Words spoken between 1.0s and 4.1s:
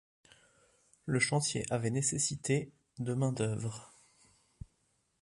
Le chantier avait nécessité de main-d'œuvre.